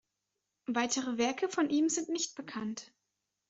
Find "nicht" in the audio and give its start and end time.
2.09-2.33